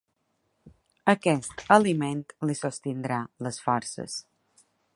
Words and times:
Aquest 1.13 1.61
aliment 1.75 2.23
li 2.51 2.57
sostindrà 2.63 3.19
les 3.49 3.61
forces. 3.67 4.17